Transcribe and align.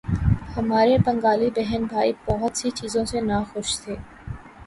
ہمارے 0.55 0.97
بنگالی 0.97 1.49
بہن 1.55 1.83
بھائی 1.85 2.11
بہت 2.25 2.57
سی 2.57 2.69
چیزوں 2.71 3.05
سے 3.05 3.21
ناخوش 3.21 3.69
تھے۔ 3.79 3.95